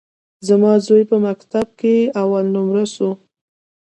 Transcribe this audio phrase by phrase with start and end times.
[0.47, 3.09] زما زوى په مکتب کښي اول نؤمره سو.